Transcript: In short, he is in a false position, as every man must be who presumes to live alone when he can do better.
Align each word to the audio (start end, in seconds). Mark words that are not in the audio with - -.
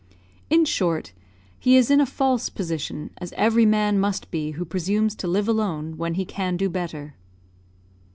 In 0.49 0.65
short, 0.65 1.13
he 1.59 1.77
is 1.77 1.91
in 1.91 2.01
a 2.01 2.07
false 2.07 2.49
position, 2.49 3.11
as 3.19 3.33
every 3.37 3.67
man 3.67 3.99
must 3.99 4.31
be 4.31 4.53
who 4.53 4.65
presumes 4.65 5.13
to 5.17 5.27
live 5.27 5.47
alone 5.47 5.95
when 5.95 6.15
he 6.15 6.25
can 6.25 6.57
do 6.57 6.69
better. 6.71 7.13